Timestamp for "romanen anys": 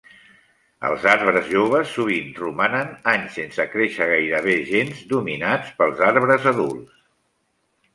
2.41-3.39